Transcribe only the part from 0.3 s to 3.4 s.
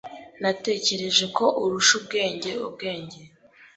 Natekereje ko urusha ubwenge ubwenge.